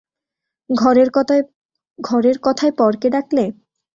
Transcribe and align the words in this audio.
ঘরের 1.99 2.37
কথায় 2.39 2.73
পরকে 2.77 3.07
ডাকলে? 3.09 3.45